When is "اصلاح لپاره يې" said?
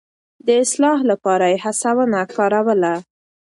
0.63-1.57